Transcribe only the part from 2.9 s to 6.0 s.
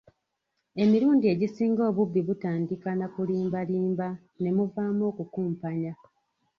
nakulimbalimba, ne muvaamu okukumpanya.